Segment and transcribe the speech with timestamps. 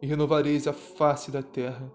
[0.00, 1.90] e renovareis a face da terra.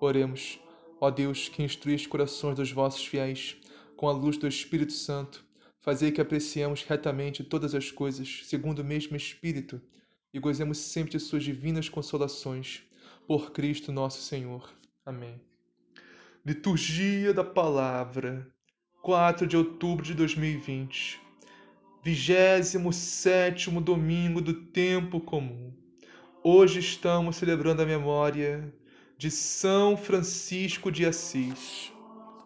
[0.00, 0.60] Oremos,
[1.00, 3.56] ó Deus, que instruís os corações dos vossos fiéis
[3.96, 5.44] com a luz do Espírito Santo,
[5.80, 9.80] fazei que apreciemos retamente todas as coisas, segundo o mesmo Espírito,
[10.32, 12.82] e gozemos sempre de suas divinas consolações.
[13.26, 14.70] Por Cristo nosso Senhor.
[15.04, 15.40] Amém.
[16.44, 18.46] Liturgia da Palavra,
[19.02, 21.20] 4 de outubro de 2020,
[22.04, 25.72] 27 domingo do tempo comum.
[26.48, 28.72] Hoje estamos celebrando a memória
[29.18, 31.92] de São Francisco de Assis.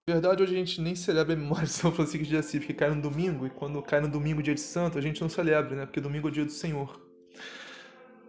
[0.09, 2.73] Na verdade, hoje a gente nem celebra a memória de São Francisco de Assis, porque
[2.73, 5.77] cai no domingo, e quando cai no domingo, dia de santo, a gente não celebra,
[5.77, 5.85] né?
[5.85, 6.99] Porque domingo é o dia do Senhor.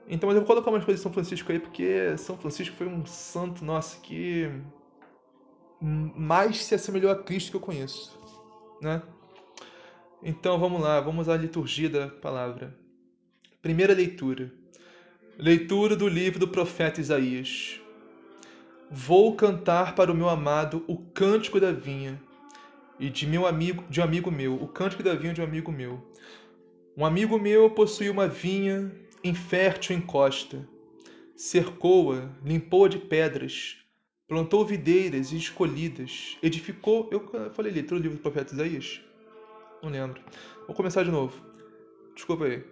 [0.10, 2.88] Então, mas eu vou colocar umas coisas de São Francisco aí, porque São Francisco foi
[2.88, 4.52] um santo, nossa, que
[5.80, 8.20] mais se assemelhou a Cristo que eu conheço,
[8.82, 9.02] né?
[10.22, 12.78] Então, vamos lá, vamos à liturgia da palavra.
[13.62, 14.60] Primeira leitura.
[15.42, 17.82] Leitura do livro do profeta Isaías.
[18.92, 22.22] Vou cantar para o meu amado o cântico da vinha
[23.00, 25.72] e de meu amigo, de um amigo meu, o cântico da vinha de um amigo
[25.72, 26.00] meu.
[26.96, 28.92] Um amigo meu possuía uma vinha
[29.24, 30.64] infértil em costa.
[31.36, 33.78] Cercou-a, limpou-a de pedras,
[34.28, 37.10] plantou videiras escolhidas, edificou.
[37.12, 39.02] Eu falei leitura do livro do profeta Isaías?
[39.82, 40.22] Não lembro.
[40.68, 41.34] Vou começar de novo.
[42.14, 42.64] Desculpa aí.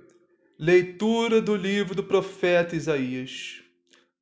[0.62, 3.62] Leitura do livro do profeta Isaías.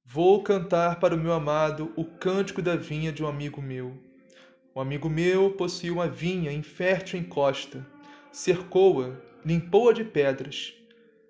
[0.05, 3.97] Vou cantar para o meu amado o cântico da vinha de um amigo meu.
[4.75, 7.83] Um amigo meu possuía uma vinha infértil em costa,
[8.31, 10.75] cercou-a, limpou-a de pedras,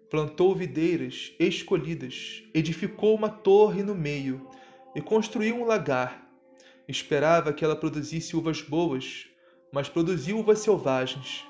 [0.09, 4.46] plantou videiras escolhidas, edificou uma torre no meio
[4.94, 6.29] e construiu um lagar.
[6.85, 9.25] Esperava que ela produzisse uvas boas,
[9.72, 11.46] mas produziu uvas selvagens.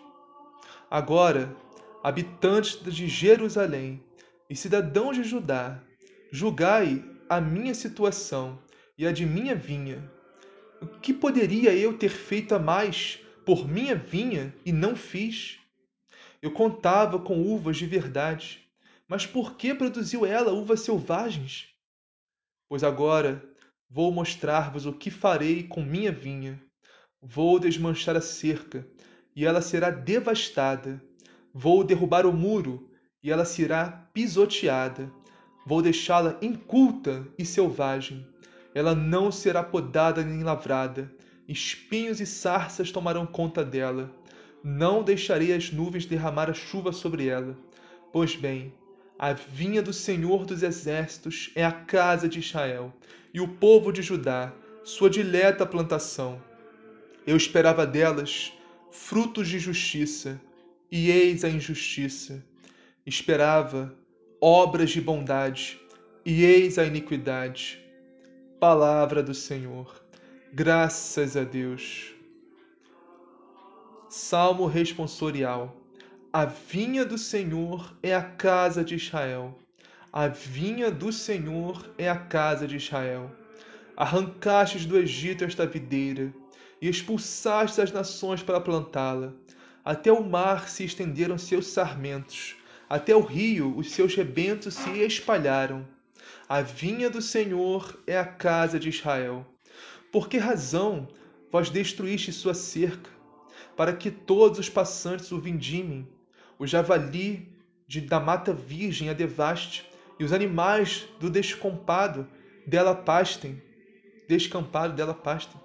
[0.92, 1.58] Agora,
[2.04, 4.04] habitantes de Jerusalém
[4.50, 5.82] e cidadãos de Judá,
[6.32, 8.60] julgai a minha situação
[8.98, 10.10] e a de minha vinha.
[10.82, 15.60] O que poderia eu ter feito a mais por minha vinha e não fiz?
[16.42, 18.68] Eu contava com uvas de verdade,
[19.08, 21.70] mas por que produziu ela uvas selvagens?
[22.70, 23.44] Pois agora
[23.90, 26.62] vou mostrar-vos o que farei com minha vinha.
[27.22, 28.88] Vou desmanchar a cerca,
[29.36, 31.02] e ela será devastada
[31.60, 32.88] Vou derrubar o muro
[33.24, 35.12] e ela será pisoteada.
[35.66, 38.24] Vou deixá-la inculta e selvagem.
[38.76, 41.12] Ela não será podada nem lavrada.
[41.48, 44.12] Espinhos e sarças tomarão conta dela.
[44.64, 47.58] Não deixarei as nuvens derramar a chuva sobre ela.
[48.14, 48.72] Pois bem,
[49.18, 52.94] a vinha do Senhor dos Exércitos é a casa de Israel,
[53.34, 54.54] e o povo de Judá,
[54.84, 56.40] sua dileta plantação.
[57.26, 58.54] Eu esperava delas
[58.92, 60.40] frutos de justiça
[60.92, 62.44] e eis a injustiça.
[63.06, 63.94] Esperava
[64.40, 65.80] obras de bondade,
[66.26, 67.82] e eis a iniquidade.
[68.60, 70.04] Palavra do Senhor.
[70.54, 72.14] Graças a Deus.
[74.10, 75.76] Salmo responsorial.
[76.32, 79.58] A vinha do Senhor é a casa de Israel.
[80.12, 83.32] A vinha do Senhor é a casa de Israel.
[83.96, 86.34] Arrancastes do Egito esta videira
[86.82, 89.34] e expulsastes as nações para plantá-la
[89.88, 92.58] até o mar se estenderam seus sarmentos,
[92.90, 95.88] até o rio os seus rebentos se espalharam.
[96.50, 99.46] A vinha do Senhor é a casa de Israel.
[100.12, 101.08] Por que razão
[101.50, 103.10] vós destruíste sua cerca,
[103.78, 106.06] para que todos os passantes o vindimem?
[106.60, 107.48] O javali
[107.88, 112.28] de, da mata virgem a devaste, e os animais do descompado
[112.68, 113.62] dela pastem.
[114.28, 115.62] Descampado dela pastem.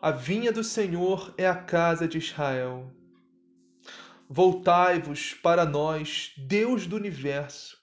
[0.00, 2.90] A vinha do Senhor é a casa de Israel.
[4.28, 7.76] Voltai-vos para nós, Deus do universo.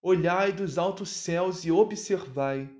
[0.00, 2.70] Olhai dos altos céus e observai.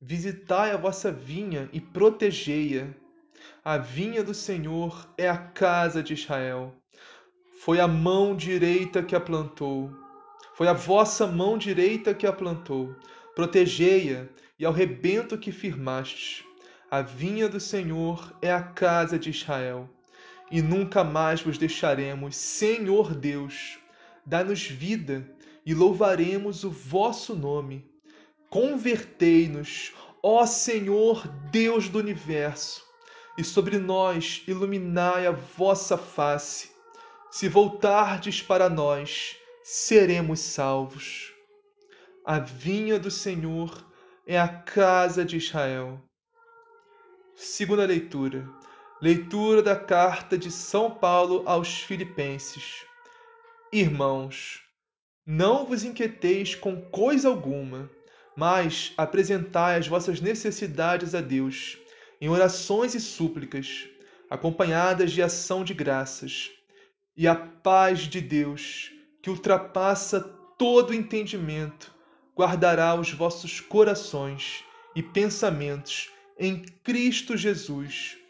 [0.00, 2.94] visitai a vossa vinha e protegei-a.
[3.64, 6.72] A vinha do Senhor é a casa de Israel.
[7.60, 9.90] Foi a mão direita que a plantou.
[10.54, 12.94] Foi a vossa mão direita que a plantou.
[13.34, 16.44] Protegei-a e ao rebento que firmastes.
[16.88, 19.90] A vinha do Senhor é a casa de Israel.
[20.50, 23.78] E nunca mais vos deixaremos, Senhor Deus.
[24.24, 25.28] Dá-nos vida
[25.64, 27.90] e louvaremos o vosso nome.
[28.48, 29.92] Convertei-nos,
[30.22, 32.84] ó Senhor Deus do universo,
[33.36, 36.74] e sobre nós iluminai a vossa face
[37.34, 41.32] se voltardes para nós, seremos salvos.
[42.24, 43.84] A vinha do Senhor
[44.24, 46.00] é a casa de Israel.
[47.34, 48.48] Segunda leitura.
[49.04, 52.86] Leitura da carta de São Paulo aos Filipenses.
[53.70, 54.62] Irmãos,
[55.26, 57.90] não vos inquieteis com coisa alguma,
[58.34, 61.76] mas apresentai as vossas necessidades a Deus,
[62.18, 63.86] em orações e súplicas,
[64.30, 66.50] acompanhadas de ação de graças
[67.14, 68.90] e a paz de Deus,
[69.22, 70.18] que ultrapassa
[70.58, 71.94] todo entendimento,
[72.34, 74.64] guardará os vossos corações
[74.96, 78.23] e pensamentos em Cristo Jesus.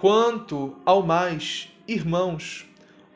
[0.00, 2.66] Quanto ao mais, irmãos,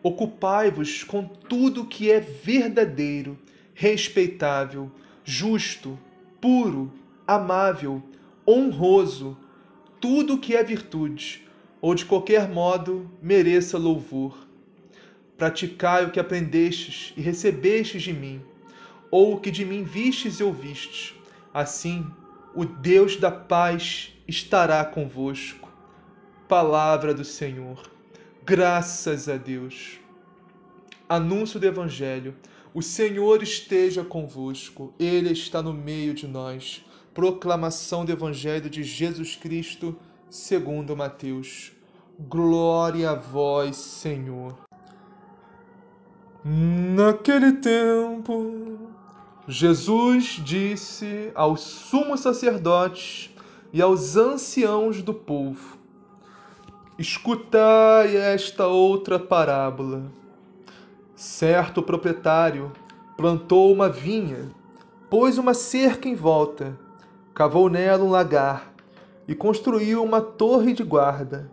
[0.02, 3.38] ocupai-vos com tudo que é verdadeiro,
[3.74, 4.90] respeitável,
[5.24, 5.98] justo,
[6.40, 6.92] puro,
[7.26, 8.02] amável,
[8.46, 9.36] honroso,
[10.00, 11.42] tudo que é virtude,
[11.80, 14.44] ou de qualquer modo mereça louvor
[15.36, 18.40] praticai o que aprendestes e recebestes de mim,
[19.10, 21.14] ou o que de mim vistes e ouvistes.
[21.52, 22.06] Assim,
[22.54, 25.63] o Deus da paz estará convosco.
[26.54, 27.82] Palavra do Senhor.
[28.44, 29.98] Graças a Deus.
[31.08, 32.32] Anúncio do Evangelho.
[32.72, 36.84] O Senhor esteja convosco, Ele está no meio de nós.
[37.12, 39.96] Proclamação do Evangelho de Jesus Cristo,
[40.30, 41.72] segundo Mateus.
[42.20, 44.56] Glória a vós, Senhor.
[46.44, 48.78] Naquele tempo,
[49.48, 53.34] Jesus disse aos sumos sacerdotes
[53.72, 55.82] e aos anciãos do povo:
[56.96, 60.04] Escutai esta outra parábola.
[61.16, 62.70] Certo proprietário
[63.16, 64.48] plantou uma vinha,
[65.10, 66.78] pôs uma cerca em volta,
[67.34, 68.72] cavou nela um lagar
[69.26, 71.50] e construiu uma torre de guarda.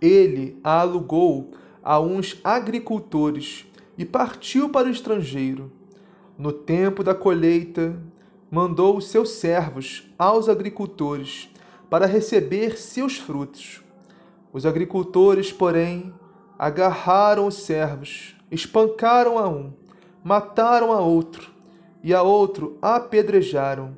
[0.00, 1.50] Ele a alugou
[1.82, 3.66] a uns agricultores
[3.98, 5.72] e partiu para o estrangeiro.
[6.38, 8.00] No tempo da colheita,
[8.48, 11.52] mandou os seus servos aos agricultores
[11.90, 13.82] para receber seus frutos.
[14.52, 16.12] Os agricultores, porém,
[16.58, 19.72] agarraram os servos, espancaram a um,
[20.24, 21.50] mataram a outro,
[22.02, 23.96] e a outro apedrejaram.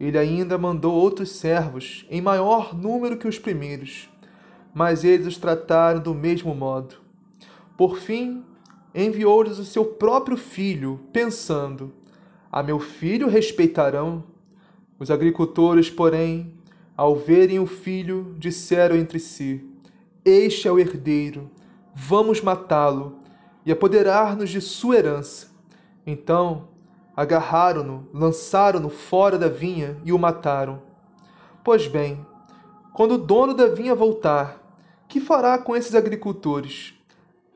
[0.00, 4.08] Ele ainda mandou outros servos, em maior número que os primeiros,
[4.74, 6.96] mas eles os trataram do mesmo modo.
[7.76, 8.44] Por fim,
[8.94, 11.92] enviou-lhes o seu próprio filho, pensando:
[12.50, 14.24] A meu filho respeitarão.
[14.98, 16.52] Os agricultores, porém,
[16.96, 19.67] ao verem o filho, disseram entre si:
[20.24, 21.50] Este é o herdeiro,
[21.94, 23.20] vamos matá-lo
[23.64, 25.48] e apoderar-nos de sua herança.
[26.06, 26.68] Então,
[27.16, 30.82] agarraram-no, lançaram-no fora da vinha e o mataram.
[31.64, 32.24] Pois bem,
[32.92, 34.62] quando o dono da vinha voltar,
[35.08, 36.94] que fará com esses agricultores?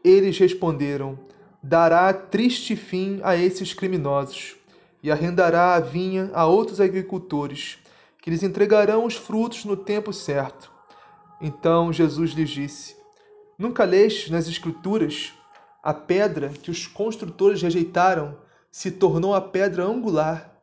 [0.03, 1.19] Eles responderam:
[1.63, 4.57] Dará triste fim a esses criminosos,
[5.03, 7.79] e arrendará a vinha a outros agricultores,
[8.21, 10.72] que lhes entregarão os frutos no tempo certo.
[11.43, 12.97] Então Jesus lhes disse:
[13.59, 15.33] Nunca leste nas Escrituras
[15.83, 18.39] a pedra que os construtores rejeitaram
[18.71, 20.57] se tornou a pedra angular.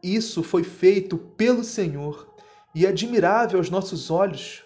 [0.00, 2.32] Isso foi feito pelo Senhor
[2.72, 4.62] e é admirável aos nossos olhos.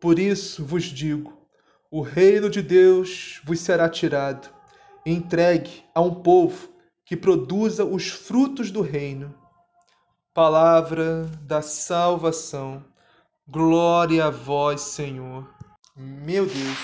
[0.00, 1.32] Por isso vos digo:
[1.90, 4.48] o reino de Deus vos será tirado
[5.04, 6.68] e entregue a um povo
[7.04, 9.34] que produza os frutos do reino.
[10.32, 12.93] Palavra da salvação.
[13.46, 15.54] Glória a vós, Senhor.
[15.94, 16.78] Meu Deus,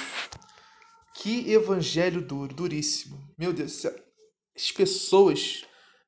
[1.15, 3.19] que evangelho duro, duríssimo.
[3.39, 3.87] Meu Deus,
[4.55, 5.65] as pessoas,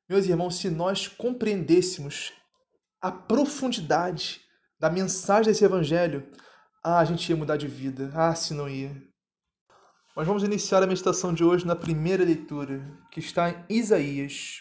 [0.07, 2.35] meus irmãos, se nós compreendêssemos
[3.01, 4.43] a profundidade
[4.79, 6.31] da mensagem desse evangelho,
[6.85, 8.13] ah, a gente ia mudar de vida.
[8.15, 8.95] Ah, se não ia.
[10.15, 14.61] Mas vamos iniciar a meditação de hoje na primeira leitura, que está em Isaías,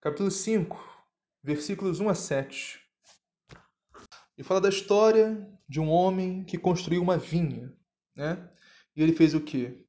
[0.00, 0.82] capítulo 5,
[1.44, 2.89] versículos 1 a 7.
[4.40, 7.70] E fala da história de um homem que construiu uma vinha,
[8.16, 8.48] né?
[8.96, 9.84] E ele fez o quê?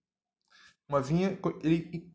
[0.89, 2.11] Uma vinha, ele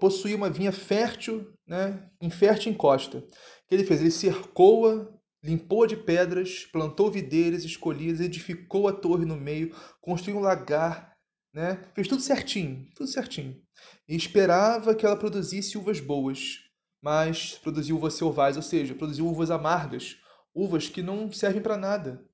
[0.00, 3.18] possuía uma vinha fértil, né, infértil em costa.
[3.18, 3.22] O
[3.68, 4.00] que ele fez?
[4.00, 5.06] Ele cercou-a,
[5.44, 11.14] limpou de pedras, plantou videiras escolhidas, edificou a torre no meio, construiu um lagar,
[11.52, 13.60] né, fez tudo certinho, tudo certinho.
[14.08, 16.60] E esperava que ela produzisse uvas boas,
[17.02, 20.16] mas produziu uvas selvagens, ou seja, produziu uvas amargas,
[20.54, 22.24] uvas que não servem para nada,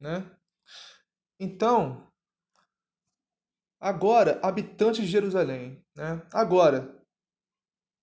[0.00, 0.30] né?
[1.40, 2.06] Então,
[3.80, 6.26] agora, habitantes de Jerusalém, né?
[6.32, 6.96] Agora,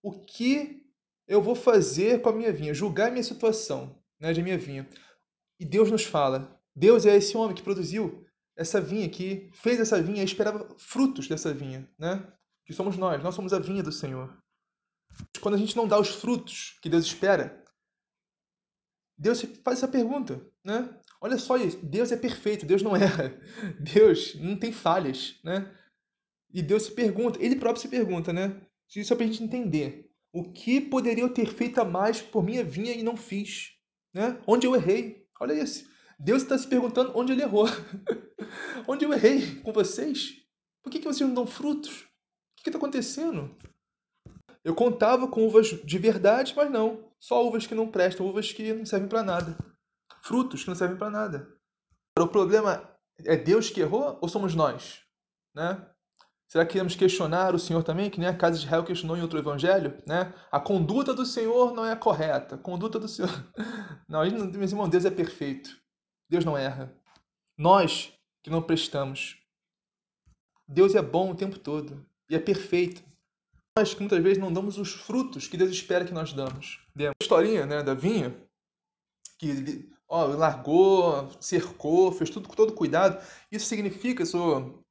[0.02, 0.86] o que
[1.28, 2.74] eu vou fazer com a minha vinha?
[2.74, 4.88] Julgar a minha situação, né, de minha vinha.
[5.60, 6.62] E Deus nos fala.
[6.76, 11.28] Deus é esse homem que produziu essa vinha, que fez essa vinha e esperava frutos
[11.28, 12.32] dessa vinha, né?
[12.66, 14.38] Que somos nós, nós somos a vinha do Senhor.
[15.42, 17.65] Quando a gente não dá os frutos que Deus espera,
[19.18, 20.90] Deus faz essa pergunta, né?
[21.22, 23.40] Olha só isso, Deus é perfeito, Deus não erra,
[23.80, 25.72] Deus não tem falhas, né?
[26.54, 28.62] E Deus se pergunta, Ele próprio se pergunta, né?
[28.96, 30.12] Isso é para a gente entender.
[30.32, 33.72] O que poderia eu ter feito a mais por minha vinha e não fiz?
[34.14, 34.38] Né?
[34.46, 35.28] Onde eu errei?
[35.40, 35.90] Olha isso.
[36.20, 37.66] Deus está se perguntando onde ele errou.
[38.88, 40.42] onde eu errei com vocês?
[40.84, 42.02] Por que, que vocês não dão frutos?
[42.02, 43.56] O que está acontecendo?
[44.64, 47.05] Eu contava com uvas de verdade, mas não.
[47.20, 49.58] Só uvas que não prestam, uvas que não servem para nada.
[50.24, 51.48] Frutos que não servem para nada.
[52.18, 52.90] O problema
[53.26, 55.02] é Deus que errou ou somos nós?
[55.54, 55.86] Né?
[56.48, 59.22] Será que iremos questionar o Senhor também, que nem a casa de Israel questionou em
[59.22, 60.02] outro evangelho?
[60.08, 60.34] Né?
[60.52, 62.56] A conduta do Senhor não é correta.
[62.56, 63.32] A conduta do Senhor.
[64.08, 65.70] Não, meus irmãos, Deus é perfeito.
[66.30, 66.96] Deus não erra.
[67.58, 69.38] Nós que não prestamos.
[70.68, 73.04] Deus é bom o tempo todo e é perfeito
[73.78, 76.80] nós que muitas vezes não damos os frutos que Deus espera que nós damos.
[76.98, 78.34] A historinha né, da vinha,
[79.38, 83.22] que ó, largou, cercou, fez tudo com todo cuidado.
[83.52, 84.82] Isso significa isso,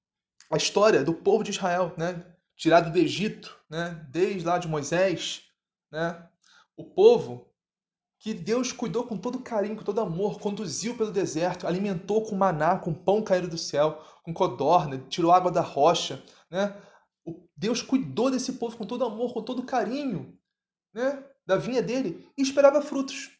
[0.50, 2.26] a história do povo de Israel, né?
[2.57, 4.07] tirado do Egito, né?
[4.11, 5.45] desde lá de Moisés.
[5.91, 6.23] Né?
[6.76, 7.49] O povo
[8.19, 12.79] que Deus cuidou com todo carinho, com todo amor, conduziu pelo deserto, alimentou com maná,
[12.79, 16.76] com pão caído do céu, com codorna, tirou água da rocha, né?
[17.57, 20.39] Deus cuidou desse povo com todo amor, com todo carinho,
[20.93, 21.25] né?
[21.47, 23.31] Da vinha dele e esperava frutos.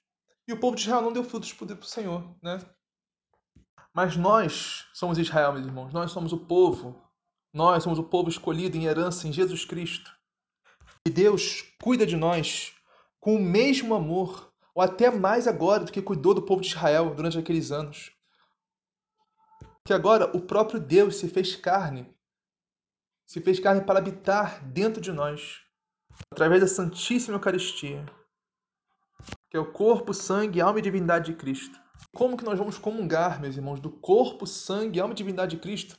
[0.47, 2.61] E o povo de Israel não deu frutos para o Senhor, né?
[3.93, 5.93] Mas nós somos Israel, meus irmãos.
[5.93, 7.01] Nós somos o povo.
[7.53, 10.13] Nós somos o povo escolhido em herança em Jesus Cristo.
[11.07, 12.75] E Deus cuida de nós
[13.21, 17.15] com o mesmo amor, ou até mais agora do que cuidou do povo de Israel
[17.15, 18.13] durante aqueles anos.
[19.85, 22.14] Que agora o próprio Deus se fez carne
[23.35, 25.61] se fez carne para habitar dentro de nós,
[26.31, 28.07] através da Santíssima Eucaristia,
[29.51, 31.77] que é o corpo, sangue, alma e divindade de Cristo.
[32.15, 35.99] Como que nós vamos comungar, meus irmãos, do corpo, sangue, alma e divindade de Cristo?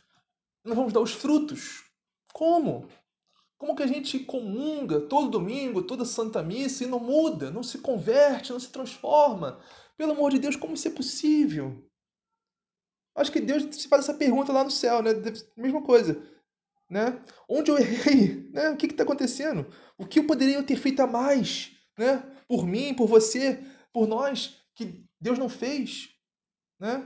[0.63, 1.84] Nós vamos dar os frutos.
[2.32, 2.88] Como?
[3.58, 7.80] Como que a gente comunga todo domingo, toda Santa Missa e não muda, não se
[7.80, 9.60] converte, não se transforma?
[9.98, 11.86] Pelo amor de Deus, como isso é possível?
[13.13, 15.12] Acho que Deus se faz essa pergunta lá no céu, né?
[15.58, 16.34] Mesma coisa.
[16.96, 17.22] Né?
[17.50, 18.50] Onde eu errei?
[18.54, 18.70] Né?
[18.70, 19.70] O que está acontecendo?
[19.98, 21.74] O que eu poderia ter feito a mais?
[21.98, 22.20] Né?
[22.48, 23.62] Por mim, por você,
[23.92, 26.08] por nós, que Deus não fez?
[26.80, 27.06] Né?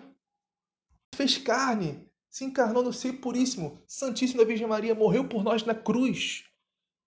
[1.15, 5.73] Fez carne, se encarnou no seio puríssimo, Santíssimo da Virgem Maria, morreu por nós na
[5.73, 6.43] cruz.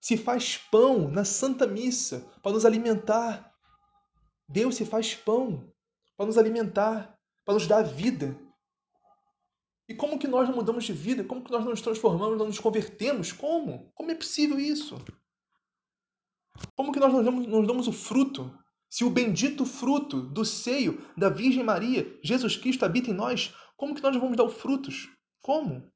[0.01, 3.55] Se faz pão na Santa Missa para nos alimentar.
[4.49, 5.73] Deus se faz pão
[6.17, 8.37] para nos alimentar, para nos dar vida.
[9.93, 11.23] E como que nós não mudamos de vida?
[11.23, 13.31] Como que nós não nos transformamos, não nos convertemos?
[13.31, 13.93] Como?
[13.95, 14.97] Como é possível isso?
[16.75, 18.51] Como que nós não damos, não damos o fruto?
[18.89, 23.95] Se o bendito fruto do seio da Virgem Maria, Jesus Cristo, habita em nós, como
[23.95, 25.11] que nós vamos dar os frutos?
[25.43, 25.87] Como?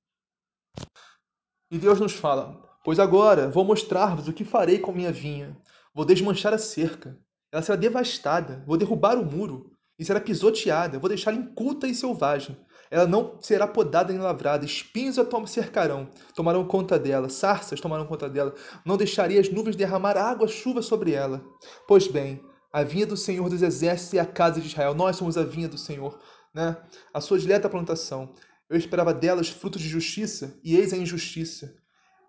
[1.71, 5.57] E Deus nos fala: Pois agora vou mostrar-vos o que farei com minha vinha.
[5.95, 7.19] Vou desmanchar a cerca.
[7.50, 8.62] Ela será devastada.
[8.67, 9.73] Vou derrubar o muro.
[9.99, 10.99] E será pisoteada.
[10.99, 12.59] Vou deixá-la inculta e selvagem.
[12.90, 18.28] Ela não será podada nem lavrada, espinhos a cercarão, tomarão conta dela, sarças tomarão conta
[18.28, 21.45] dela, não deixaria as nuvens derramar água, chuva sobre ela.
[21.87, 22.40] Pois bem,
[22.73, 25.69] a vinha do Senhor dos Exércitos é a casa de Israel, nós somos a vinha
[25.69, 26.19] do Senhor,
[26.55, 26.76] né?
[27.12, 28.33] a sua dileta plantação.
[28.69, 31.73] Eu esperava delas frutos de justiça, e eis a injustiça.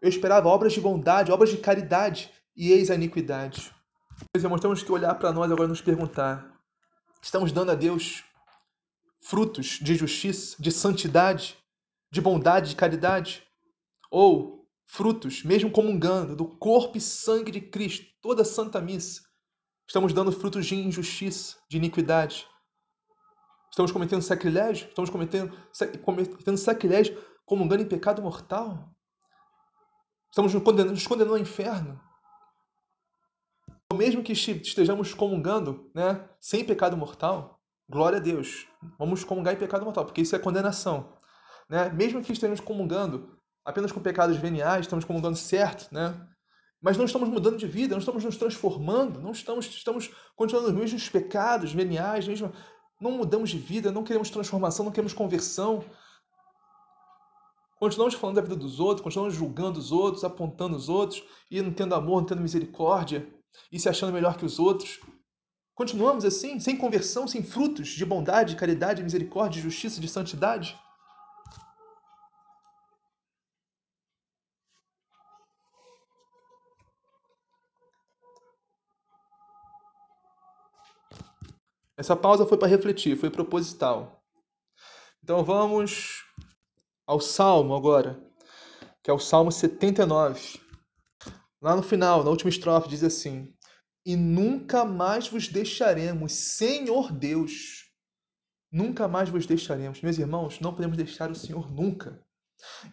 [0.02, 3.72] Eu esperava obras de bondade, obras de caridade, e eis a iniquidade.
[4.34, 6.52] Meus irmãos, temos que olhar para nós agora e nos perguntar:
[7.22, 8.24] estamos dando a Deus
[9.28, 11.58] frutos de justiça, de santidade,
[12.10, 13.44] de bondade, de caridade,
[14.10, 19.22] ou frutos, mesmo comungando, do corpo e sangue de Cristo, toda Santa Missa,
[19.86, 22.48] estamos dando frutos de injustiça, de iniquidade.
[23.70, 24.88] Estamos cometendo sacrilégio?
[24.88, 25.54] Estamos cometendo,
[26.04, 28.90] cometendo sacrilégio comungando em pecado mortal?
[30.30, 32.02] Estamos nos condenando, nos condenando ao inferno.
[33.94, 37.58] Mesmo que estejamos comungando né, sem pecado mortal,
[37.90, 38.68] glória a Deus.
[38.98, 41.14] Vamos comungar em pecado mortal, porque isso é condenação.
[41.70, 41.90] Né?
[41.90, 46.16] Mesmo que estejamos comungando apenas com pecados veniais, estamos comungando certo, né?
[46.82, 50.76] mas não estamos mudando de vida, não estamos nos transformando, não estamos, estamos continuando os
[50.76, 52.54] mesmos pecados veniais, mesmo,
[53.02, 55.84] não mudamos de vida, não queremos transformação, não queremos conversão,
[57.80, 61.72] Continuamos falando da vida dos outros, continuamos julgando os outros, apontando os outros, e não
[61.72, 63.28] tendo amor, não tendo misericórdia,
[63.72, 65.00] e se achando melhor que os outros.
[65.78, 70.76] Continuamos assim, sem conversão, sem frutos de bondade, caridade, misericórdia, justiça, de santidade?
[81.96, 84.20] Essa pausa foi para refletir, foi proposital.
[85.24, 86.26] Então vamos
[87.06, 88.20] ao Salmo agora,
[89.04, 90.60] que é o Salmo 79.
[91.62, 93.56] Lá no final, na última estrofe, diz assim:
[94.08, 97.92] E nunca mais vos deixaremos, Senhor Deus.
[98.72, 100.02] Nunca mais vos deixaremos.
[100.02, 102.24] Meus irmãos, não podemos deixar o Senhor nunca.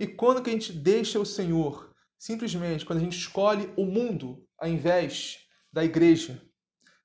[0.00, 1.94] E quando que a gente deixa o Senhor?
[2.18, 5.38] Simplesmente quando a gente escolhe o mundo ao invés
[5.72, 6.42] da igreja.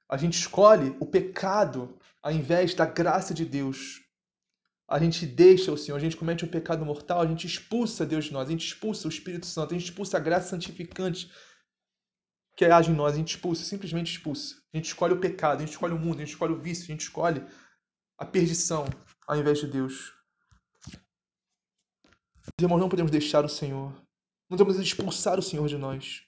[0.10, 4.10] A gente escolhe o pecado ao invés da graça de Deus
[4.90, 8.26] a gente deixa o Senhor, a gente comete um pecado mortal, a gente expulsa Deus
[8.26, 11.30] de nós, a gente expulsa o Espírito Santo, a gente expulsa a graça santificante
[12.60, 14.58] que age em nós, a gente expulsa, simplesmente expulsa.
[14.74, 16.84] A gente escolhe o pecado, a gente escolhe o mundo, a gente escolhe o vício,
[16.84, 17.42] a gente escolhe
[18.18, 18.86] a perdição
[19.26, 20.12] ao invés de Deus.
[22.60, 23.94] Irmãos, não podemos deixar o Senhor.
[24.50, 26.24] Não podemos expulsar o Senhor de nós.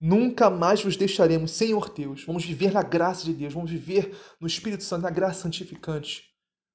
[0.00, 2.22] Nunca mais vos deixaremos, Senhor Deus.
[2.24, 6.30] Vamos viver na graça de Deus, vamos viver no Espírito Santo, na graça santificante.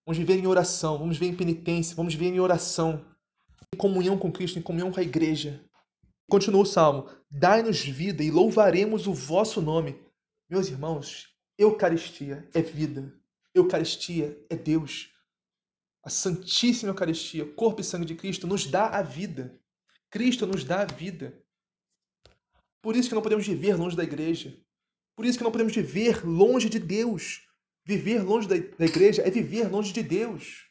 [0.06, 3.06] Vamos viver em oração, vamos viver em penitência, vamos viver em oração,
[3.74, 5.64] em comunhão com Cristo, em comunhão com a igreja.
[6.30, 10.02] Continua o salmo: Dai-nos vida e louvaremos o vosso nome.
[10.50, 13.14] Meus irmãos, Eucaristia é vida,
[13.54, 15.14] Eucaristia é Deus.
[16.04, 19.60] A Santíssima Eucaristia, corpo e sangue de Cristo, nos dá a vida.
[20.10, 21.42] Cristo nos dá a vida.
[22.82, 24.58] Por isso que não podemos viver longe da igreja.
[25.16, 27.48] Por isso que não podemos viver longe de Deus.
[27.84, 30.67] Viver longe da, igreja é viver longe de Deus.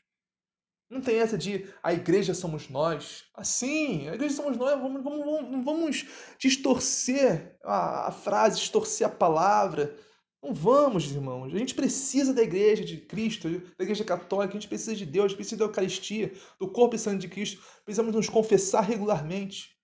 [0.88, 3.24] Não tem essa de a igreja somos nós.
[3.34, 6.06] Assim, a igreja somos nós, vamos, vamos, vamos,
[6.38, 9.96] distorcer a, a, frase, distorcer a palavra.
[10.40, 11.52] Não vamos, irmãos.
[11.52, 15.34] A gente precisa da igreja de Cristo, da igreja católica, a gente precisa de Deus,
[15.34, 17.60] precisa da Eucaristia, do corpo e sangue de Cristo.
[17.84, 19.74] Precisamos nos confessar regularmente.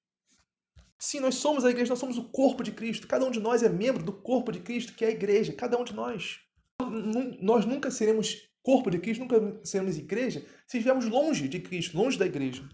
[1.01, 3.09] Sim, nós somos a igreja, nós somos o corpo de Cristo.
[3.09, 5.53] Cada um de nós é membro do corpo de Cristo, que é a igreja.
[5.53, 6.39] Cada um de nós
[7.41, 12.19] nós nunca seremos corpo de Cristo, nunca seremos igreja, se estivermos longe de Cristo, longe
[12.19, 12.69] da igreja.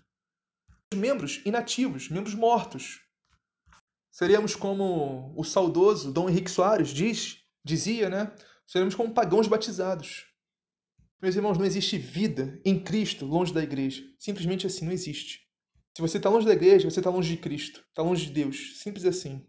[0.95, 3.01] Membros inativos, membros mortos.
[4.11, 8.33] Seremos como o saudoso Dom Henrique Soares diz, dizia, né?
[8.67, 10.27] Seremos como pagãos batizados.
[11.21, 14.05] Meus irmãos, não existe vida em Cristo longe da igreja.
[14.19, 15.49] Simplesmente assim, não existe.
[15.97, 18.79] Se você está longe da igreja, você está longe de Cristo, está longe de Deus.
[18.81, 19.45] Simples assim.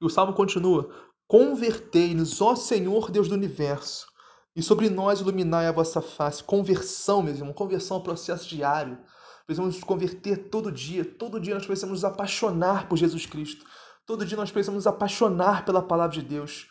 [0.00, 0.92] E o salmo continua:
[1.28, 4.06] Convertei-nos, ó Senhor Deus do universo,
[4.56, 6.42] e sobre nós iluminai a vossa face.
[6.42, 8.98] Conversão, meus irmãos, conversão é um processo diário.
[9.46, 11.04] Precisamos nos converter todo dia.
[11.04, 13.64] Todo dia nós precisamos nos apaixonar por Jesus Cristo.
[14.06, 16.68] Todo dia nós precisamos nos apaixonar pela palavra de Deus.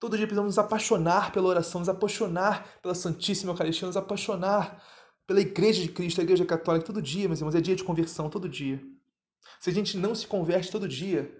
[0.00, 4.82] Todo dia precisamos nos apaixonar pela oração, nos apaixonar pela Santíssima Eucaristia, nos apaixonar
[5.26, 6.86] pela Igreja de Cristo, a Igreja Católica.
[6.86, 8.80] Todo dia, meus irmãos, é dia de conversão, todo dia.
[9.60, 11.30] Se a gente não se converte todo dia,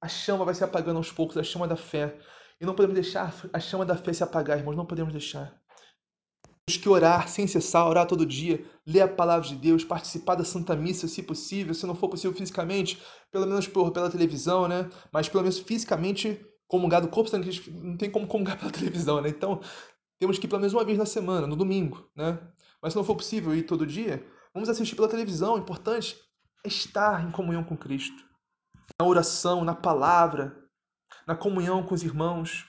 [0.00, 2.18] a chama vai se apagando aos poucos, a chama da fé.
[2.60, 5.56] E não podemos deixar a chama da fé se apagar, irmãos, não podemos deixar.
[6.66, 10.44] Temos que orar sem cessar, orar todo dia, ler a palavra de Deus, participar da
[10.44, 14.90] Santa Missa, se possível, se não for possível fisicamente, pelo menos por, pela televisão, né?
[15.10, 19.30] Mas pelo menos fisicamente, comungar do corpo sangue, não tem como comungar pela televisão, né?
[19.30, 19.60] Então,
[20.18, 22.38] temos que ir pelo menos uma vez na semana, no domingo, né?
[22.82, 25.54] Mas se não for possível ir todo dia, vamos assistir pela televisão.
[25.54, 26.16] O importante
[26.64, 28.28] é estar em comunhão com Cristo
[29.00, 30.56] na oração, na palavra,
[31.28, 32.64] na comunhão com os irmãos,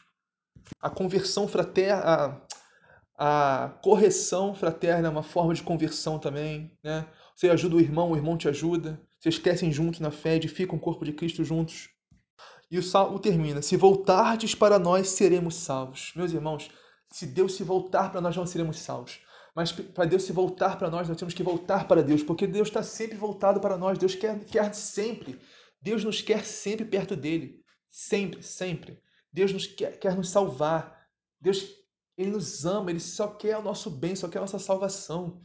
[0.82, 2.42] a conversão fraterna,
[3.18, 7.08] a, correção fraterna é uma forma de conversão também, né?
[7.34, 9.02] Você ajuda o irmão, o irmão te ajuda.
[9.18, 11.90] Vocês crescem juntos na fé, edificam o corpo de Cristo juntos.
[12.70, 16.12] E o salmo termina: Se voltardes para nós, seremos salvos.
[16.14, 16.70] Meus irmãos,
[17.10, 19.22] se Deus se voltar para nós, não seremos salvos.
[19.56, 22.68] Mas para Deus se voltar para nós, nós temos que voltar para Deus, porque Deus
[22.68, 23.98] está sempre voltado para nós.
[23.98, 25.40] Deus quer, quer sempre
[25.82, 27.59] Deus nos quer sempre perto dele.
[27.90, 29.02] Sempre, sempre.
[29.32, 31.08] Deus nos quer, quer nos salvar.
[31.40, 31.66] Deus,
[32.18, 35.42] ele nos ama, ele só quer o nosso bem, só quer a nossa salvação.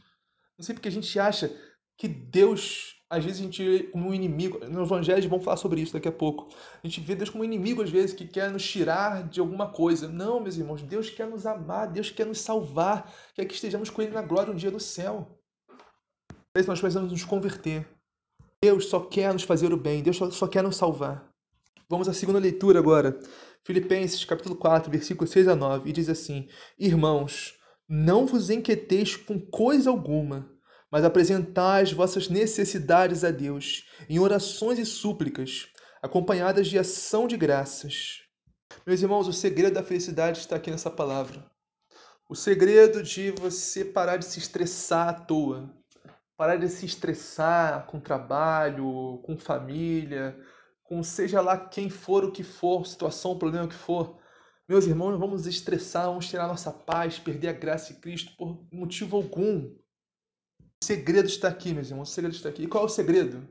[0.57, 1.55] Não sei porque a gente acha
[1.97, 4.59] que Deus às vezes a gente vê como um inimigo.
[4.67, 6.49] No Evangelho vamos falar sobre isso daqui a pouco.
[6.83, 9.71] A gente vê Deus como um inimigo, às vezes, que quer nos tirar de alguma
[9.71, 10.07] coisa.
[10.07, 14.01] Não, meus irmãos, Deus quer nos amar, Deus quer nos salvar, quer que estejamos com
[14.01, 15.39] Ele na glória um dia no céu.
[16.27, 17.87] Por isso nós precisamos nos converter.
[18.63, 21.29] Deus só quer nos fazer o bem, Deus só quer nos salvar.
[21.87, 23.19] Vamos à segunda leitura agora.
[23.63, 26.47] Filipenses capítulo 4, versículos 6 a 9, e diz assim:
[26.79, 30.49] Irmãos, não vos inquieteis com coisa alguma,
[30.89, 35.67] mas apresentai as vossas necessidades a Deus em orações e súplicas,
[36.01, 38.23] acompanhadas de ação de graças.
[38.85, 41.45] Meus irmãos, o segredo da felicidade está aqui nessa palavra.
[42.27, 45.71] O segredo de você parar de se estressar à toa,
[46.35, 50.35] parar de se estressar com trabalho, com família,
[50.85, 54.17] com seja lá quem for o que for, situação, problema que for.
[54.67, 58.65] Meus irmãos, não vamos estressar, vamos tirar nossa paz, perder a graça de Cristo por
[58.71, 59.75] motivo algum.
[60.59, 62.63] O segredo está aqui, meus irmãos, o segredo está aqui.
[62.63, 63.47] E qual é o segredo?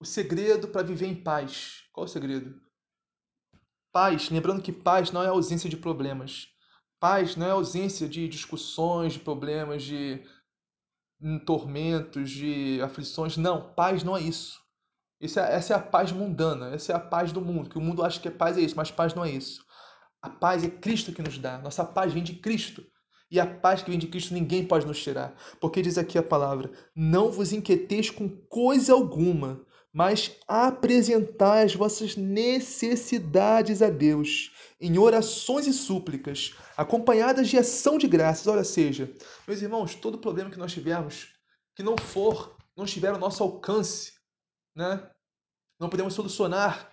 [0.00, 1.84] O segredo para viver em paz.
[1.92, 2.60] Qual é o segredo?
[3.92, 6.48] Paz, lembrando que paz não é ausência de problemas.
[7.00, 10.22] Paz não é ausência de discussões, de problemas, de
[11.46, 13.36] tormentos, de aflições.
[13.36, 14.60] Não, paz não é isso.
[15.20, 17.80] Isso é, essa é a paz mundana, essa é a paz do mundo, que o
[17.80, 19.64] mundo acha que paz é isso, mas paz não é isso.
[20.22, 21.58] A paz é Cristo que nos dá.
[21.58, 22.84] Nossa paz vem de Cristo.
[23.30, 25.34] E a paz que vem de Cristo ninguém pode nos tirar.
[25.60, 29.60] Porque diz aqui a palavra: Não vos inquieteis com coisa alguma,
[29.92, 38.06] mas apresentai as vossas necessidades a Deus, em orações e súplicas, acompanhadas de ação de
[38.06, 38.46] graças.
[38.46, 39.12] Olha, seja,
[39.46, 41.28] meus irmãos, todo problema que nós tivermos,
[41.76, 44.17] que não for, não estiver ao nosso alcance,
[44.78, 45.10] né?
[45.78, 46.92] não podemos solucionar,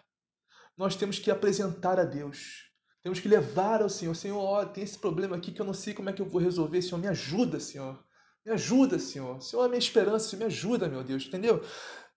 [0.75, 2.69] nós temos que apresentar a Deus.
[3.03, 4.15] Temos que levar ao Senhor.
[4.15, 6.41] Senhor, ó, tem esse problema aqui que eu não sei como é que eu vou
[6.41, 6.81] resolver.
[6.81, 8.03] Senhor, me ajuda, Senhor.
[8.43, 9.39] Me ajuda, Senhor.
[9.41, 10.27] Senhor é minha esperança.
[10.27, 11.25] Senhor, me ajuda, meu Deus.
[11.27, 11.63] Entendeu?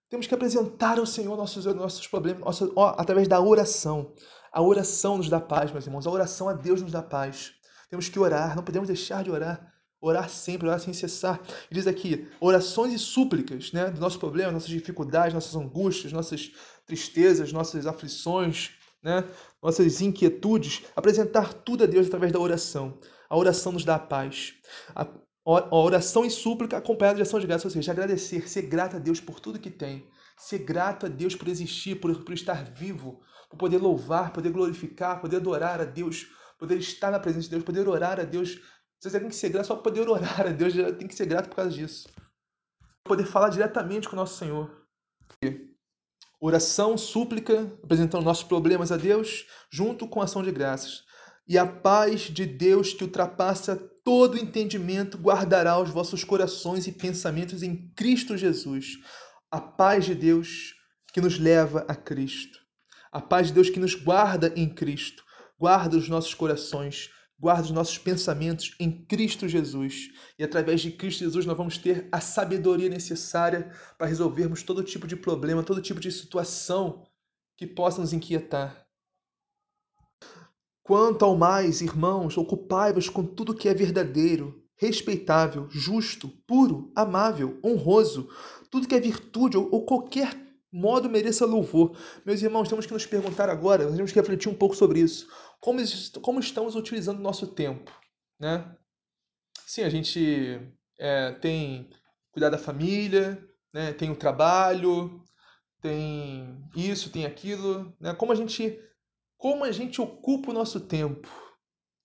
[0.09, 4.15] Temos que apresentar ao Senhor nossos, nossos problemas nossos, ó, através da oração.
[4.51, 6.07] A oração nos dá paz, meus irmãos.
[6.07, 7.53] A oração a Deus nos dá paz.
[7.91, 8.57] Temos que orar.
[8.57, 9.78] Não podemos deixar de orar.
[10.01, 11.41] Orar sempre, orar sem cessar.
[11.71, 13.91] E diz aqui, orações e súplicas, né?
[13.91, 16.53] Do nosso problema, nossas dificuldades, nossas angústias, nossas
[16.87, 18.71] tristezas, nossas aflições,
[19.03, 19.25] né?
[19.63, 22.99] nossas inquietudes, apresentar tudo a Deus através da oração.
[23.29, 24.55] A oração nos dá a paz.
[24.95, 25.07] A
[25.75, 29.21] oração e súplica acompanhada de ação de graça, ou seja, agradecer, ser grato a Deus
[29.21, 30.07] por tudo que tem,
[30.37, 35.21] ser grato a Deus por existir, por, por estar vivo, por poder louvar, poder glorificar,
[35.21, 38.61] poder adorar a Deus, poder estar na presença de Deus, poder orar a Deus.
[39.01, 41.49] Você tem que ser grato só para poder orar a Deus, tem que ser grato
[41.49, 42.09] por causa disso.
[43.05, 44.87] Poder falar diretamente com o nosso Senhor.
[46.41, 51.05] Oração, súplica, apresentando nossos problemas a Deus, junto com ação de graças.
[51.47, 57.63] E a paz de Deus, que ultrapassa todo entendimento, guardará os vossos corações e pensamentos
[57.63, 58.99] em Cristo Jesus.
[59.51, 60.75] A paz de Deus
[61.13, 62.59] que nos leva a Cristo.
[63.11, 65.25] A paz de Deus que nos guarda em Cristo.
[65.59, 70.11] Guarda os nossos corações, guarda os nossos pensamentos em Cristo Jesus.
[70.39, 75.07] E através de Cristo Jesus nós vamos ter a sabedoria necessária para resolvermos todo tipo
[75.07, 77.07] de problema, todo tipo de situação
[77.57, 78.87] que possa nos inquietar.
[80.83, 88.29] Quanto ao mais, irmãos, ocupai-vos com tudo que é verdadeiro, respeitável, justo, puro, amável, honroso,
[88.71, 91.97] tudo que é virtude ou, qualquer modo mereça louvor.
[92.25, 95.29] Meus irmãos, temos que nos perguntar agora, temos que refletir um pouco sobre isso
[95.61, 95.81] como,
[96.23, 97.93] como estamos utilizando o nosso tempo,
[98.39, 98.77] né?
[99.67, 100.61] Sim, a gente
[100.99, 101.91] é, tem
[102.31, 103.93] cuidar da família, né?
[103.93, 105.23] tem o trabalho,
[105.81, 108.15] tem isso, tem aquilo, né?
[108.15, 108.81] Como a gente,
[109.37, 111.29] como a gente ocupa o nosso tempo?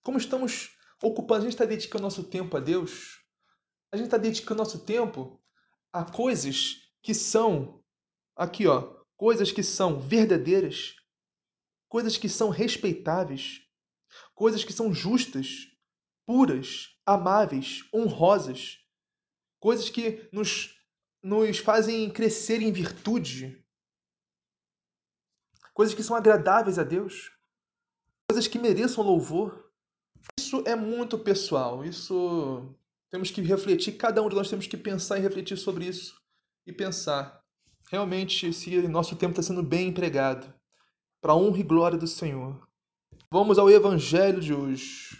[0.02, 0.70] Como estamos
[1.02, 1.40] ocupando?
[1.40, 3.20] A gente está dedicando nosso tempo a Deus?
[3.92, 5.40] A gente está dedicando nosso tempo
[5.92, 7.82] a coisas que são
[8.36, 10.96] aqui, ó, coisas que são verdadeiras,
[11.88, 13.62] coisas que são respeitáveis,
[14.34, 15.68] coisas que são justas,
[16.26, 18.78] puras, amáveis, honrosas,
[19.60, 20.78] coisas que nos,
[21.22, 23.64] nos fazem crescer em virtude,
[25.72, 27.32] coisas que são agradáveis a Deus,
[28.30, 29.70] coisas que mereçam louvor.
[30.38, 32.74] Isso é muito pessoal, isso
[33.10, 36.20] temos que refletir, cada um de nós temos que pensar e refletir sobre isso
[36.66, 37.43] e pensar
[37.90, 40.52] realmente se nosso tempo está sendo bem empregado
[41.20, 42.60] para honra e glória do Senhor.
[43.30, 45.18] Vamos ao Evangelho de hoje.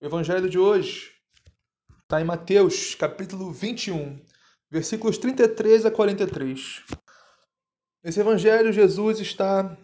[0.00, 1.12] O Evangelho de hoje
[2.02, 4.20] está em Mateus, capítulo 21,
[4.70, 6.82] versículos 33 a 43.
[8.02, 9.76] Nesse Evangelho, Jesus está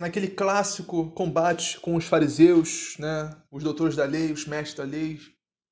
[0.00, 5.18] naquele clássico combate com os fariseus, né, os doutores da lei, os mestres da lei.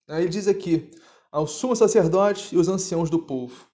[0.08, 0.90] Ele diz aqui,
[1.30, 3.68] ao sumo sacerdote e os anciãos do povo.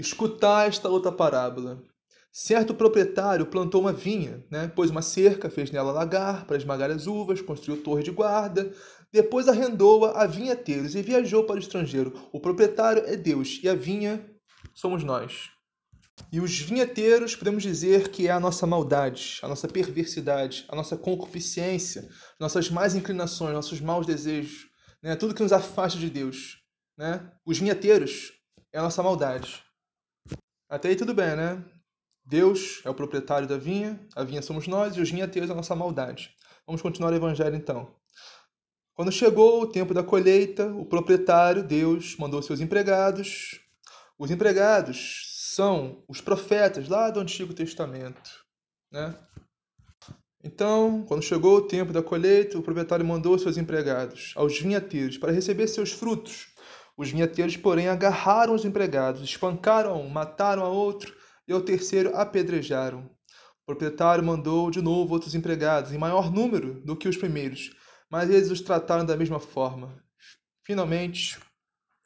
[0.00, 1.84] Escutar esta outra parábola.
[2.32, 4.66] Certo proprietário plantou uma vinha, né?
[4.66, 8.72] pôs uma cerca, fez nela lagar para esmagar as uvas, construiu torre de guarda,
[9.12, 12.14] depois arrendou-a a vinhateiros e viajou para o estrangeiro.
[12.32, 14.24] O proprietário é Deus e a vinha
[14.72, 15.50] somos nós.
[16.32, 20.96] E os vinheteiros podemos dizer que é a nossa maldade, a nossa perversidade, a nossa
[20.96, 22.08] concupiscência,
[22.38, 24.66] nossas más inclinações, nossos maus desejos,
[25.02, 25.14] né?
[25.14, 26.58] tudo que nos afasta de Deus.
[26.96, 27.30] Né?
[27.44, 28.32] Os vinheteiros
[28.72, 29.62] é a nossa maldade.
[30.70, 31.60] Até aí tudo bem, né?
[32.24, 35.56] Deus é o proprietário da vinha, a vinha somos nós e os vinheteiros é a
[35.56, 36.30] nossa maldade.
[36.64, 37.92] Vamos continuar o evangelho então.
[38.94, 43.60] Quando chegou o tempo da colheita, o proprietário, Deus, mandou seus empregados.
[44.16, 48.30] Os empregados são os profetas lá do Antigo Testamento,
[48.92, 49.16] né?
[50.44, 55.32] Então, quando chegou o tempo da colheita, o proprietário mandou seus empregados aos vinhateiros para
[55.32, 56.49] receber seus frutos.
[57.00, 61.16] Os vinhateiros, porém, agarraram os empregados, espancaram um, mataram a outro
[61.48, 63.08] e ao terceiro apedrejaram.
[63.62, 67.70] O proprietário mandou de novo outros empregados, em maior número do que os primeiros,
[68.10, 69.98] mas eles os trataram da mesma forma.
[70.62, 71.38] Finalmente,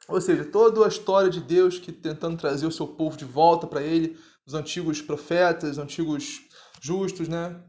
[0.07, 3.67] ou seja, toda a história de Deus que tentando trazer o seu povo de volta
[3.67, 6.39] para ele, os antigos profetas, os antigos
[6.81, 7.61] justos, né?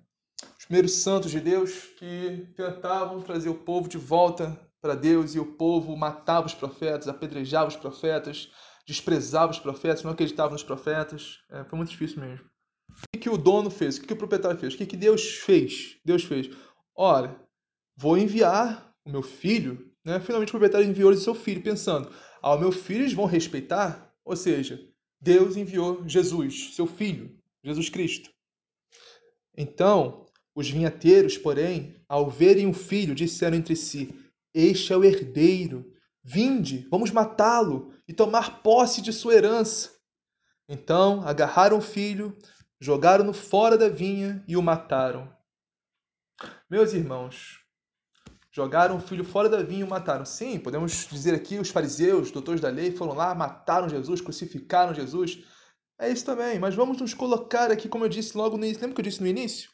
[0.56, 5.40] Os primeiros santos de Deus que tentavam trazer o povo de volta para Deus e
[5.40, 8.52] o povo matava os profetas, apedrejava os profetas,
[8.86, 11.40] desprezava os profetas, não acreditava nos profetas.
[11.50, 12.44] É, foi muito difícil mesmo.
[12.88, 13.96] O que, que o dono fez?
[13.96, 14.74] O que, que o proprietário fez?
[14.74, 15.98] O que, que Deus fez?
[16.04, 16.48] Deus fez.
[16.94, 17.36] Olha,
[17.96, 19.90] vou enviar o meu filho.
[20.04, 20.20] Né?
[20.20, 22.08] Finalmente o proprietário enviou o seu filho, pensando:
[22.40, 24.80] ao meu filho eles vão respeitar, ou seja,
[25.20, 28.30] Deus enviou Jesus, seu filho, Jesus Cristo.
[29.56, 34.14] Então, os vinhateiros, porém, ao verem o filho, disseram entre si:
[34.58, 35.92] Este é o herdeiro.
[36.24, 39.90] Vinde, vamos matá-lo e tomar posse de sua herança.
[40.66, 42.34] Então agarraram o filho,
[42.80, 45.30] jogaram-no fora da vinha e o mataram.
[46.70, 47.60] Meus irmãos,
[48.50, 50.24] Jogaram o filho fora da vinha e o mataram.
[50.24, 55.44] Sim, podemos dizer aqui, os fariseus, doutores da lei, foram lá, mataram Jesus, crucificaram Jesus.
[55.98, 58.80] É isso também, mas vamos nos colocar aqui, como eu disse logo no início.
[58.80, 59.70] Lembra que eu disse no início?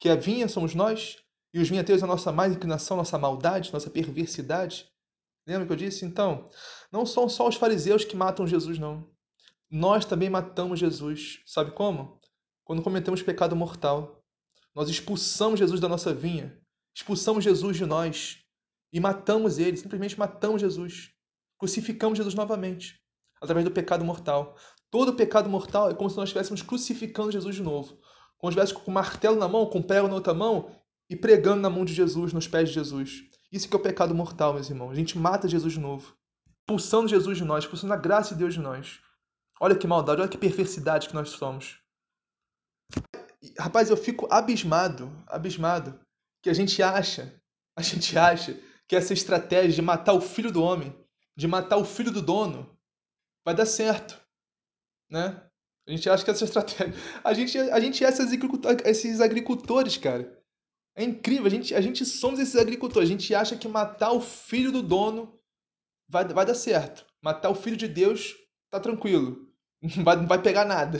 [0.00, 1.23] Que a vinha somos nós
[1.54, 4.86] e os vinhateiros a nossa má inclinação, nossa maldade, nossa perversidade.
[5.46, 6.04] Lembra que eu disse?
[6.04, 6.50] Então,
[6.92, 9.08] não são só os fariseus que matam Jesus, não.
[9.70, 11.40] Nós também matamos Jesus.
[11.46, 12.20] Sabe como?
[12.64, 14.22] Quando cometemos pecado mortal.
[14.74, 16.60] Nós expulsamos Jesus da nossa vinha
[16.94, 18.38] expulsamos Jesus de nós
[18.92, 21.10] e matamos ele, simplesmente matamos Jesus.
[21.58, 23.00] Crucificamos Jesus novamente,
[23.40, 24.56] através do pecado mortal.
[24.90, 27.98] Todo pecado mortal é como se nós estivéssemos crucificando Jesus de novo.
[28.38, 30.70] Como se estivéssemos com um martelo na mão, com um prego na outra mão
[31.08, 33.24] e pregando na mão de Jesus, nos pés de Jesus.
[33.52, 34.90] Isso que é o pecado mortal, meus irmãos.
[34.90, 36.16] A gente mata Jesus de novo.
[36.60, 39.00] Expulsando Jesus de nós, expulsando a graça de Deus de nós.
[39.60, 41.78] Olha que maldade, olha que perversidade que nós somos.
[43.58, 46.00] Rapaz, eu fico abismado, abismado
[46.42, 47.40] que a gente acha,
[47.76, 50.94] a gente acha que essa estratégia de matar o filho do homem,
[51.36, 52.76] de matar o filho do dono,
[53.44, 54.20] vai dar certo,
[55.10, 55.42] né?
[55.86, 58.08] A gente acha que essa estratégia, a gente, a gente é
[58.84, 60.42] esses agricultores, cara.
[60.96, 63.08] É incrível, a gente, a gente somos esses agricultores.
[63.08, 65.38] A gente acha que matar o filho do dono
[66.08, 67.04] vai, vai dar certo.
[67.22, 68.34] Matar o filho de Deus
[68.70, 69.48] tá tranquilo.
[69.82, 70.98] Não vai, não vai pegar nada.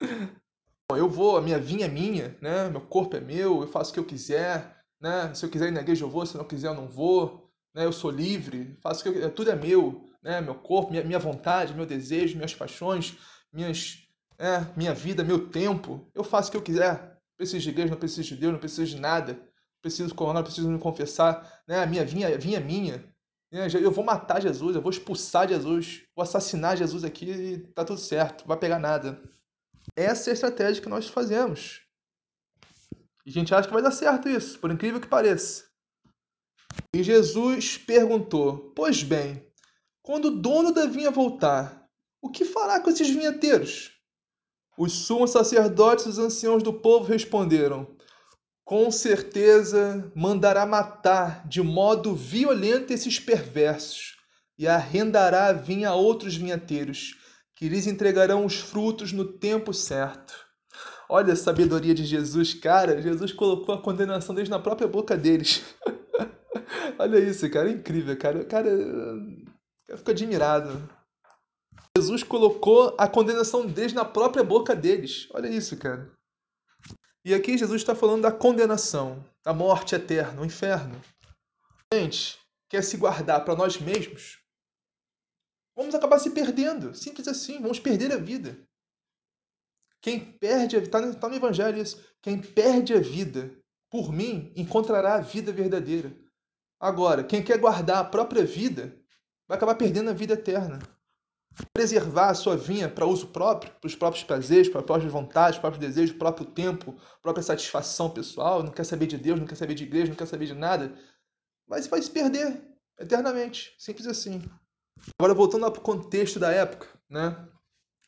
[0.90, 2.70] Eu vou, a minha vinha é minha, né?
[2.70, 5.32] Meu corpo é meu, eu faço o que eu quiser né?
[5.34, 7.84] Se eu quiser ir na igreja eu vou, se não quiser eu não vou, né?
[7.84, 10.40] Eu sou livre, faço que eu, tudo é meu, né?
[10.40, 13.16] Meu corpo, minha, minha vontade, meu desejo, minhas paixões,
[13.52, 13.98] minhas,
[14.38, 16.10] é, minha vida, meu tempo.
[16.14, 17.15] Eu faço o que eu quiser.
[17.36, 19.40] Preciso de igreja, não preciso de Deus, não preciso de nada.
[19.82, 21.82] Preciso coronar, preciso me confessar, né?
[21.82, 23.16] A minha vinha, vinha é minha.
[23.52, 23.68] Né?
[23.80, 28.00] Eu vou matar Jesus, eu vou expulsar Jesus, vou assassinar Jesus aqui e tá tudo
[28.00, 29.22] certo, não vai pegar nada.
[29.94, 31.82] Essa é a estratégia que nós fazemos.
[33.24, 35.64] E a gente acha que vai dar certo isso, por incrível que pareça.
[36.94, 39.46] E Jesus perguntou: Pois bem,
[40.02, 41.88] quando o dono da vinha voltar,
[42.20, 43.95] o que fará com esses vinheteiros?
[44.78, 47.86] Os sumos sacerdotes e os anciãos do povo responderam:
[48.64, 54.16] Com certeza mandará matar de modo violento esses perversos
[54.58, 57.14] e arrendará a vinha a outros vinheteiros,
[57.54, 60.34] que lhes entregarão os frutos no tempo certo.
[61.08, 63.00] Olha a sabedoria de Jesus, cara.
[63.00, 65.62] Jesus colocou a condenação deles na própria boca deles.
[66.98, 67.68] Olha isso, cara.
[67.68, 68.44] É incrível, cara.
[68.44, 70.88] Cara, eu fico admirado.
[71.96, 75.28] Jesus colocou a condenação deles na própria boca deles.
[75.32, 76.12] Olha isso, cara.
[77.24, 81.00] E aqui Jesus está falando da condenação, da morte eterna, o inferno.
[81.90, 84.38] Gente quer se guardar para nós mesmos.
[85.74, 86.94] vamos acabar se perdendo.
[86.94, 88.58] Simples assim, vamos perder a vida.
[90.02, 93.56] Quem perde a vida, está tá no Evangelho isso, quem perde a vida
[93.90, 96.14] por mim encontrará a vida verdadeira.
[96.78, 99.02] Agora, quem quer guardar a própria vida
[99.48, 100.78] vai acabar perdendo a vida eterna.
[101.72, 105.58] Preservar a sua vinha para uso próprio, para os próprios prazeres, para as próprias vontades,
[105.58, 109.46] para os próprios desejos, próprio tempo, própria satisfação pessoal, não quer saber de Deus, não
[109.46, 110.94] quer saber de igreja, não quer saber de nada,
[111.66, 112.62] mas vai se perder
[112.98, 113.74] eternamente.
[113.78, 114.42] Simples assim.
[115.18, 117.36] Agora, voltando para o contexto da época, né?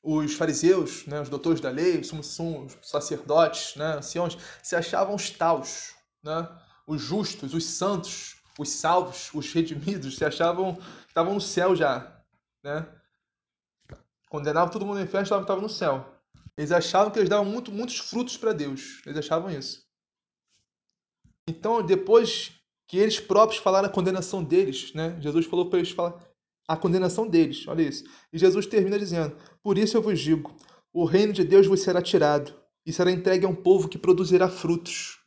[0.03, 5.29] os fariseus, né, os doutores da lei, os sumos sacerdotes, né, anciões, se achavam os
[5.31, 6.49] taus, né,
[6.87, 12.23] os justos, os santos, os salvos, os redimidos, se achavam estavam no céu já,
[12.63, 12.87] né?
[14.29, 16.14] Condenavam todo mundo no inferno, estavam, estavam no céu.
[16.57, 19.01] Eles achavam que eles davam muito, muitos frutos para Deus.
[19.07, 19.87] Eles achavam isso.
[21.49, 22.53] Então, depois
[22.87, 25.17] que eles próprios falaram a condenação deles, né?
[25.21, 26.19] Jesus falou para eles falar
[26.67, 27.67] a condenação deles.
[27.69, 28.05] Olha isso.
[28.33, 30.55] E Jesus termina dizendo: Por isso eu vos digo:
[30.93, 34.49] o reino de Deus vos será tirado e será entregue a um povo que produzirá
[34.49, 35.19] frutos.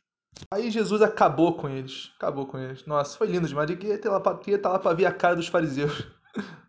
[0.50, 2.10] Aí Jesus acabou com eles.
[2.16, 2.84] Acabou com eles.
[2.86, 3.70] Nossa, foi lindo demais.
[3.70, 4.36] Eu queria estar lá para
[4.68, 6.06] tá ver a cara dos fariseus.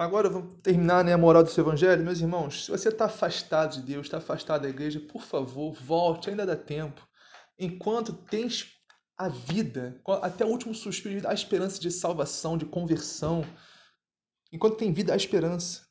[0.00, 2.02] Agora vamos terminar né, a moral desse evangelho.
[2.02, 6.30] Meus irmãos, se você está afastado de Deus, está afastado da igreja, por favor, volte,
[6.30, 7.06] ainda dá tempo.
[7.58, 8.72] Enquanto tens
[9.18, 13.44] a vida, até o último suspiro, a esperança de salvação, de conversão,
[14.52, 15.86] Enquanto tem vida, há esperança.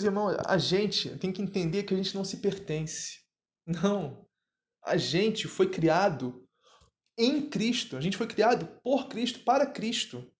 [0.00, 3.20] Irmão, a gente tem que entender que a gente não se pertence.
[3.66, 4.28] Não.
[4.84, 6.46] A gente foi criado
[7.18, 7.96] em Cristo.
[7.96, 10.30] A gente foi criado por Cristo, para Cristo.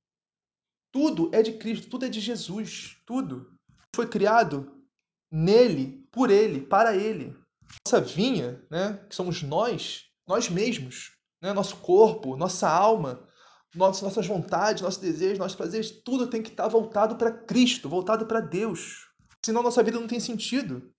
[0.94, 2.96] Tudo é de Cristo, tudo é de Jesus.
[3.04, 3.52] Tudo.
[3.96, 4.80] Foi criado
[5.28, 7.36] nele, por ele, para ele.
[7.84, 11.10] Nossa vinha, né, que somos nós, nós mesmos,
[11.42, 13.28] né, nosso corpo, nossa alma,
[13.74, 18.38] nossas vontades, nossos desejos, nossos prazeres, tudo tem que estar voltado para Cristo, voltado para
[18.38, 19.08] Deus.
[19.44, 20.94] Senão nossa vida não tem sentido.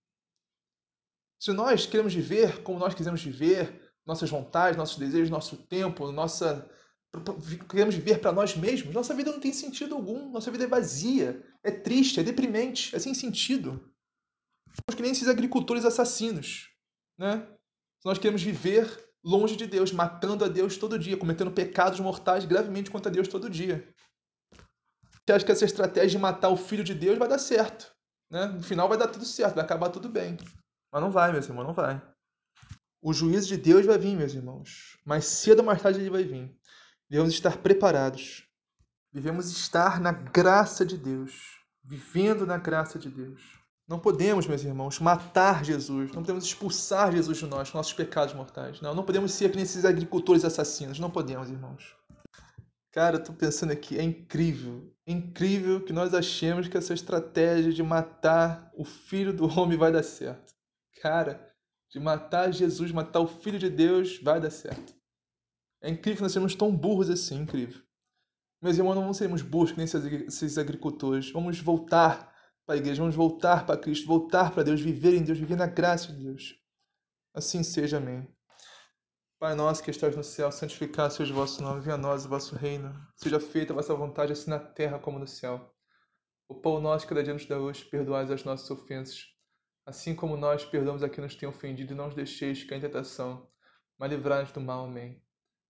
[1.40, 6.70] Se nós queremos viver como nós quisemos viver, nossas vontades, nossos desejos, nosso tempo, nossa
[7.68, 10.30] queremos viver para nós mesmos, nossa vida não tem sentido algum.
[10.30, 13.92] Nossa vida é vazia, é triste, é deprimente, é sem sentido.
[14.68, 16.68] Somos que nem esses agricultores assassinos,
[17.18, 17.46] né?
[18.04, 22.90] Nós queremos viver longe de Deus, matando a Deus todo dia, cometendo pecados mortais gravemente
[22.90, 23.88] contra Deus todo dia.
[25.26, 27.92] Você acha que essa estratégia de matar o filho de Deus vai dar certo?
[28.30, 28.46] Né?
[28.46, 30.36] No final vai dar tudo certo, vai acabar tudo bem.
[30.92, 32.00] Mas não vai, meus irmãos, não vai.
[33.02, 34.96] O juízo de Deus vai vir, meus irmãos.
[35.04, 36.56] Mais cedo ou mais tarde ele vai vir.
[37.08, 38.44] Devemos estar preparados.
[39.12, 43.40] Devemos estar na graça de Deus, vivendo na graça de Deus.
[43.88, 46.10] Não podemos, meus irmãos, matar Jesus.
[46.10, 48.80] Não podemos expulsar Jesus de nós, nossos pecados mortais.
[48.80, 50.98] Não, não podemos ser que esses agricultores assassinos.
[50.98, 51.94] Não podemos, irmãos.
[52.90, 54.92] Cara, eu tô pensando aqui, é incrível.
[55.06, 59.92] É incrível que nós achemos que essa estratégia de matar o filho do homem vai
[59.92, 60.52] dar certo.
[61.00, 61.54] Cara,
[61.88, 64.95] de matar Jesus, matar o filho de Deus, vai dar certo.
[65.82, 67.82] É incrível que nós sermos tão burros assim, incrível.
[68.62, 69.86] Meus irmãos, não vamos sermos burros que nem
[70.26, 71.30] esses agricultores.
[71.30, 72.34] Vamos voltar
[72.64, 75.66] para a igreja, vamos voltar para Cristo, voltar para Deus, viver em Deus, viver na
[75.66, 76.58] graça de Deus.
[77.34, 78.26] Assim seja, amém.
[79.38, 82.28] Pai nosso que estás no céu, santificado seja o vosso nome, venha a nós o
[82.28, 85.76] vosso reino, seja feita a vossa vontade, assim na terra como no céu.
[86.48, 89.26] O pão nosso que cada dia nos dá hoje, perdoai as nossas ofensas,
[89.84, 92.80] assim como nós perdoamos a quem nos tem ofendido, e não os deixeis cair em
[92.80, 93.46] tentação,
[93.98, 95.22] mas livrai-nos do mal, amém.